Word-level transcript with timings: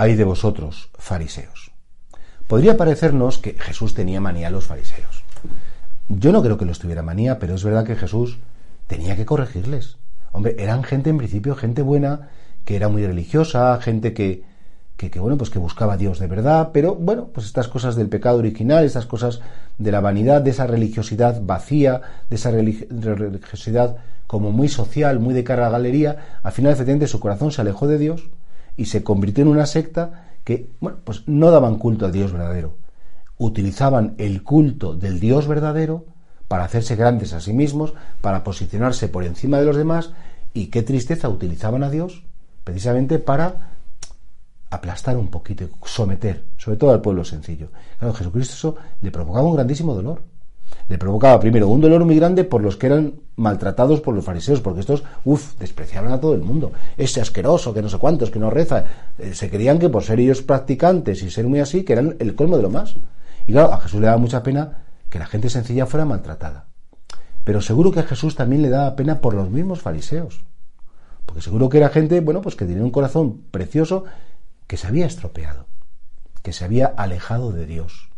hay 0.00 0.16
de 0.16 0.24
vosotros, 0.24 0.88
fariseos. 0.94 1.72
Podría 2.46 2.78
parecernos 2.78 3.36
que 3.36 3.52
Jesús 3.58 3.92
tenía 3.92 4.18
manía 4.18 4.46
a 4.46 4.50
los 4.50 4.64
fariseos. 4.66 5.24
Yo 6.08 6.32
no 6.32 6.42
creo 6.42 6.56
que 6.56 6.64
los 6.64 6.78
tuviera 6.78 7.02
manía, 7.02 7.38
pero 7.38 7.54
es 7.54 7.62
verdad 7.62 7.84
que 7.84 7.96
Jesús 7.96 8.38
tenía 8.86 9.14
que 9.14 9.26
corregirles. 9.26 9.98
Hombre, 10.32 10.56
eran 10.58 10.84
gente 10.84 11.10
en 11.10 11.18
principio, 11.18 11.54
gente 11.54 11.82
buena, 11.82 12.30
que 12.64 12.76
era 12.76 12.88
muy 12.88 13.06
religiosa, 13.06 13.78
gente 13.82 14.14
que, 14.14 14.42
que, 14.96 15.20
bueno, 15.20 15.36
pues 15.36 15.50
que 15.50 15.58
buscaba 15.58 15.92
a 15.92 15.98
Dios 15.98 16.18
de 16.18 16.28
verdad, 16.28 16.70
pero 16.72 16.94
bueno, 16.94 17.28
pues 17.34 17.44
estas 17.44 17.68
cosas 17.68 17.94
del 17.94 18.08
pecado 18.08 18.38
original, 18.38 18.86
estas 18.86 19.04
cosas 19.04 19.42
de 19.76 19.92
la 19.92 20.00
vanidad, 20.00 20.40
de 20.40 20.50
esa 20.50 20.66
religiosidad 20.66 21.42
vacía, 21.42 22.00
de 22.30 22.36
esa 22.36 22.50
religiosidad 22.50 23.96
como 24.26 24.50
muy 24.50 24.68
social, 24.68 25.20
muy 25.20 25.34
de 25.34 25.44
cara 25.44 25.66
a 25.66 25.70
la 25.70 25.76
galería, 25.76 26.40
al 26.42 26.52
final 26.52 26.72
efectivamente 26.72 27.06
su 27.06 27.20
corazón 27.20 27.52
se 27.52 27.60
alejó 27.60 27.86
de 27.86 27.98
Dios 27.98 28.30
y 28.76 28.86
se 28.86 29.02
convirtió 29.02 29.42
en 29.42 29.48
una 29.48 29.66
secta 29.66 30.30
que, 30.44 30.70
bueno, 30.80 30.98
pues 31.04 31.22
no 31.26 31.50
daban 31.50 31.76
culto 31.76 32.06
al 32.06 32.12
Dios 32.12 32.32
verdadero. 32.32 32.76
Utilizaban 33.38 34.14
el 34.18 34.42
culto 34.42 34.94
del 34.94 35.20
Dios 35.20 35.46
verdadero 35.46 36.04
para 36.48 36.64
hacerse 36.64 36.96
grandes 36.96 37.32
a 37.32 37.40
sí 37.40 37.52
mismos, 37.52 37.94
para 38.20 38.42
posicionarse 38.42 39.08
por 39.08 39.24
encima 39.24 39.58
de 39.58 39.66
los 39.66 39.76
demás, 39.76 40.12
y 40.52 40.66
qué 40.66 40.82
tristeza 40.82 41.28
utilizaban 41.28 41.84
a 41.84 41.90
Dios 41.90 42.24
precisamente 42.64 43.18
para 43.18 43.70
aplastar 44.70 45.16
un 45.16 45.28
poquito, 45.28 45.68
someter, 45.84 46.44
sobre 46.56 46.76
todo 46.76 46.90
al 46.90 47.00
pueblo 47.00 47.24
sencillo. 47.24 47.68
Claro, 47.98 48.14
Jesucristo 48.14 48.54
eso 48.54 48.76
le 49.00 49.10
provocaba 49.10 49.46
un 49.46 49.54
grandísimo 49.54 49.94
dolor. 49.94 50.22
Le 50.90 50.98
provocaba 50.98 51.38
primero 51.38 51.68
un 51.68 51.80
dolor 51.80 52.04
muy 52.04 52.16
grande 52.16 52.42
por 52.42 52.62
los 52.62 52.76
que 52.76 52.86
eran 52.88 53.14
maltratados 53.36 54.00
por 54.00 54.12
los 54.12 54.24
fariseos, 54.24 54.60
porque 54.60 54.80
estos, 54.80 55.04
uff, 55.24 55.56
despreciaban 55.60 56.10
a 56.10 56.20
todo 56.20 56.34
el 56.34 56.40
mundo. 56.40 56.72
Ese 56.96 57.20
asqueroso, 57.20 57.72
que 57.72 57.80
no 57.80 57.88
sé 57.88 57.96
cuántos, 57.98 58.32
que 58.32 58.40
no 58.40 58.50
reza. 58.50 58.84
Eh, 59.16 59.32
se 59.34 59.48
creían 59.48 59.78
que 59.78 59.88
por 59.88 60.02
ser 60.02 60.18
ellos 60.18 60.42
practicantes 60.42 61.22
y 61.22 61.30
ser 61.30 61.46
muy 61.46 61.60
así, 61.60 61.84
que 61.84 61.92
eran 61.92 62.16
el 62.18 62.34
colmo 62.34 62.56
de 62.56 62.64
lo 62.64 62.70
más. 62.70 62.96
Y 63.46 63.52
claro, 63.52 63.72
a 63.72 63.78
Jesús 63.78 64.00
le 64.00 64.06
daba 64.06 64.18
mucha 64.18 64.42
pena 64.42 64.78
que 65.08 65.20
la 65.20 65.26
gente 65.26 65.48
sencilla 65.48 65.86
fuera 65.86 66.04
maltratada. 66.04 66.66
Pero 67.44 67.60
seguro 67.60 67.92
que 67.92 68.00
a 68.00 68.02
Jesús 68.02 68.34
también 68.34 68.60
le 68.60 68.68
daba 68.68 68.96
pena 68.96 69.20
por 69.20 69.34
los 69.34 69.48
mismos 69.48 69.80
fariseos. 69.80 70.42
Porque 71.24 71.40
seguro 71.40 71.68
que 71.68 71.78
era 71.78 71.90
gente, 71.90 72.18
bueno, 72.18 72.40
pues 72.40 72.56
que 72.56 72.64
tenía 72.64 72.82
un 72.82 72.90
corazón 72.90 73.42
precioso 73.52 74.06
que 74.66 74.76
se 74.76 74.88
había 74.88 75.06
estropeado, 75.06 75.66
que 76.42 76.52
se 76.52 76.64
había 76.64 76.86
alejado 76.86 77.52
de 77.52 77.66
Dios. 77.66 78.10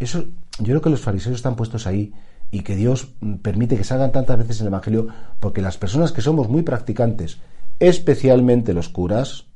Eso, 0.00 0.24
yo 0.58 0.66
creo 0.66 0.80
que 0.82 0.90
los 0.90 1.00
fariseos 1.00 1.36
están 1.36 1.56
puestos 1.56 1.86
ahí 1.86 2.12
y 2.50 2.60
que 2.60 2.76
Dios 2.76 3.08
permite 3.42 3.76
que 3.76 3.84
salgan 3.84 4.12
tantas 4.12 4.38
veces 4.38 4.60
en 4.60 4.66
el 4.66 4.72
Evangelio 4.72 5.08
porque 5.40 5.62
las 5.62 5.78
personas 5.78 6.12
que 6.12 6.20
somos 6.20 6.48
muy 6.48 6.62
practicantes, 6.62 7.38
especialmente 7.78 8.74
los 8.74 8.88
curas, 8.88 9.46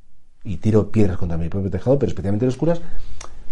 y 0.43 0.57
tiro 0.57 0.91
piedras 0.91 1.17
contra 1.17 1.37
mi 1.37 1.49
propio 1.49 1.69
tejado, 1.69 1.99
pero 1.99 2.09
especialmente 2.09 2.45
los 2.45 2.57
curas, 2.57 2.81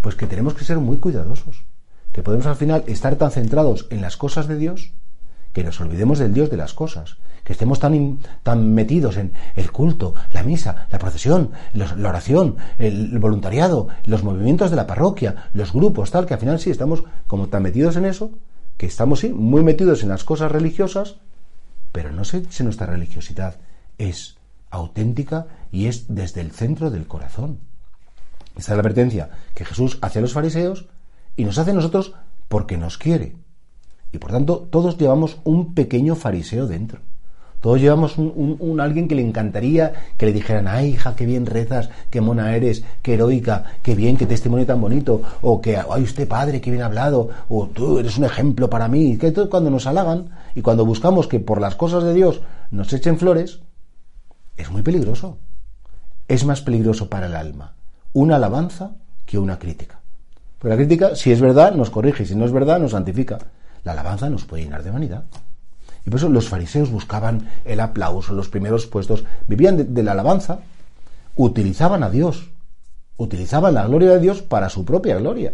pues 0.02 0.16
que 0.16 0.28
tenemos 0.28 0.54
que 0.54 0.64
ser 0.64 0.80
muy 0.80 0.98
cuidadosos, 0.98 1.66
que 2.12 2.23
podemos 2.23 2.46
al 2.46 2.56
final 2.56 2.84
estar 2.88 3.16
tan 3.18 3.32
centrados 3.32 3.88
en 3.90 4.02
las 4.02 4.18
cosas 4.18 4.48
de 4.48 4.58
Dios 4.58 4.94
que 5.56 5.64
nos 5.64 5.80
olvidemos 5.80 6.20
del 6.20 6.34
Dios 6.34 6.50
de 6.50 6.58
las 6.58 6.73
cosas 6.73 7.16
que 7.45 7.53
estemos 7.53 7.80
tan, 7.80 8.20
tan 8.44 8.73
metidos 8.73 9.16
en 9.16 9.31
el 9.56 9.72
culto, 9.72 10.14
la 10.34 10.44
misa, 10.44 10.88
la 10.92 11.00
procesión, 11.00 11.52
la 11.73 12.09
oración, 12.09 12.58
el 12.78 13.17
voluntariado, 13.20 13.88
los 14.03 14.23
movimientos 14.23 14.70
de 14.70 14.76
la 14.76 14.86
parroquia, 14.86 15.50
los 15.53 15.72
grupos, 15.72 16.11
tal, 16.11 16.26
que 16.26 16.33
al 16.33 16.39
final 16.42 16.59
sí 16.59 16.72
estamos 16.72 17.03
como 17.28 17.48
tan 17.48 17.64
metidos 17.64 17.95
en 17.95 18.06
eso, 18.06 18.31
que 18.78 18.88
estamos 18.88 19.22
sí, 19.22 19.30
muy 19.30 19.64
metidos 19.64 20.03
en 20.03 20.09
las 20.09 20.26
cosas 20.26 20.52
religiosas, 20.52 21.17
pero 21.94 22.11
no 22.11 22.26
sé 22.26 22.44
si 22.50 22.64
nuestra 22.64 22.88
religiosidad 22.88 23.56
es 23.98 24.36
auténtica 24.72 25.48
y 25.72 25.86
es 25.86 26.14
desde 26.14 26.42
el 26.42 26.52
centro 26.52 26.89
del 26.89 27.08
corazón. 27.08 27.60
Esta 28.58 28.60
es 28.60 28.70
la 28.70 28.76
advertencia 28.76 29.30
que 29.54 29.64
Jesús 29.64 29.99
hace 30.02 30.20
a 30.20 30.22
los 30.22 30.33
fariseos 30.33 30.87
y 31.37 31.45
nos 31.45 31.60
hace 31.60 31.72
a 31.72 31.76
nosotros 31.76 32.14
porque 32.49 32.77
nos 32.77 32.98
quiere. 32.98 33.45
Y 34.15 34.17
por 34.17 34.31
tanto, 34.31 34.67
todos 34.70 34.98
llevamos 34.98 35.37
un 35.43 35.73
pequeño 35.73 36.15
fariseo 36.15 36.67
dentro. 36.67 36.99
Todos 37.61 37.81
llevamos 37.81 38.17
un, 38.17 38.80
alguien 38.80 39.08
que 39.08 39.15
le 39.15 39.23
encantaría 39.23 39.93
que 40.17 40.27
le 40.27 40.33
dijeran, 40.33 40.67
ay 40.67 40.89
hija, 40.89 41.15
qué 41.15 41.26
bien 41.26 41.48
rezas, 41.48 41.89
qué 42.11 42.21
mona 42.21 42.55
eres, 42.55 42.83
qué 43.02 43.15
heroica, 43.15 43.64
qué 43.81 43.95
bien, 43.95 44.17
qué 44.17 44.27
testimonio 44.27 44.67
tan 44.67 44.80
bonito, 44.80 45.21
o 45.42 45.59
que, 45.61 45.77
ay 45.77 46.04
usted 46.04 46.27
padre, 46.27 46.61
qué 46.61 46.70
bien 46.70 46.83
hablado, 46.83 47.30
o 47.49 47.67
tú 47.67 47.98
eres 47.98 48.17
un 48.17 48.25
ejemplo 48.25 48.70
para 48.70 48.87
mí. 48.87 49.17
Que 49.17 49.33
cuando 49.33 49.71
nos 49.71 49.87
halagan 49.87 50.30
y 50.54 50.61
cuando 50.61 50.86
buscamos 50.86 51.27
que 51.27 51.39
por 51.39 51.59
las 51.59 51.75
cosas 51.75 52.04
de 52.04 52.14
Dios 52.14 52.42
nos 52.70 52.93
echen 52.93 53.17
flores, 53.17 53.61
es 54.58 54.70
muy 54.70 54.83
peligroso. 54.83 55.39
Es 56.27 56.45
más 56.45 56.61
peligroso 56.61 57.09
para 57.09 57.27
el 57.27 57.36
alma 57.36 57.75
una 58.15 58.37
alabanza 58.37 58.92
que 59.25 59.37
una 59.37 59.59
crítica. 59.59 59.99
Porque 60.58 60.70
la 60.70 60.77
crítica, 60.77 61.15
si 61.15 61.31
es 61.31 61.42
verdad, 61.42 61.75
nos 61.75 61.89
corrige, 61.89 62.25
si 62.25 62.33
no 62.33 62.45
es 62.45 62.52
verdad, 62.52 62.80
nos 62.80 62.92
santifica. 62.92 63.37
La 63.86 63.94
alabanza 63.94 64.30
nos 64.30 64.44
puede 64.44 64.64
llenar 64.64 64.84
de 64.84 64.92
vanidad. 64.92 65.23
Y 66.06 66.10
por 66.10 66.20
eso 66.20 66.28
los 66.28 66.50
fariseos 66.50 66.92
buscaban 66.92 67.50
el 67.64 67.80
aplauso, 67.80 68.34
los 68.34 68.50
primeros 68.50 68.88
puestos, 68.88 69.23
vivían 69.48 69.94
de, 69.94 70.04
la 70.04 70.12
alabanza, 70.12 70.60
utilizaban 71.36 72.04
a 72.04 72.10
Dios, 72.10 72.50
utilizaban 73.18 73.76
la 73.76 73.88
gloria 73.88 74.10
de 74.12 74.20
Dios 74.20 74.42
para 74.42 74.70
su 74.70 74.86
propia 74.86 75.16
gloria. 75.18 75.54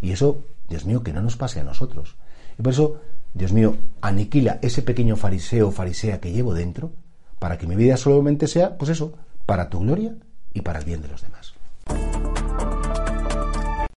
Y 0.00 0.12
eso, 0.12 0.44
Dios 0.68 0.84
mío, 0.84 1.02
que 1.02 1.12
no 1.12 1.22
nos 1.22 1.36
pase 1.36 1.58
a 1.58 1.64
nosotros. 1.64 2.16
Y 2.58 2.62
por 2.62 2.72
eso, 2.72 3.00
Dios 3.34 3.52
mío, 3.52 3.76
aniquila 4.00 4.58
ese 4.62 4.82
pequeño 4.82 5.16
fariseo 5.16 5.68
o 5.68 5.72
farisea 5.72 6.20
que 6.20 6.32
llevo 6.32 6.54
dentro, 6.54 6.92
para 7.38 7.58
que 7.58 7.66
mi 7.66 7.74
vida 7.74 7.96
solamente 7.96 8.46
sea, 8.46 8.78
pues 8.78 8.90
eso, 8.90 9.14
para 9.46 9.68
tu 9.70 9.80
gloria 9.80 10.14
y 10.52 10.60
para 10.60 10.78
el 10.78 10.84
bien 10.84 11.02
de 11.02 11.08
los 11.08 11.22
demás. 11.22 11.55